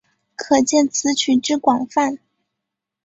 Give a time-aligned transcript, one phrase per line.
[0.35, 2.17] 可见此曲之广泛。